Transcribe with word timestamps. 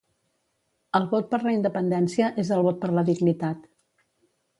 El 0.99 1.03
vot 1.11 1.27
per 1.33 1.39
la 1.43 1.53
independència 1.57 2.29
és 2.45 2.49
el 2.57 2.65
vot 2.69 2.81
per 2.87 2.91
la 2.99 3.05
dignitat 3.11 3.69